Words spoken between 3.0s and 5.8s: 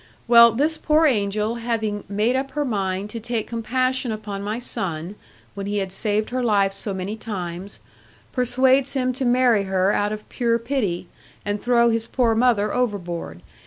to take compassion upon my son, when he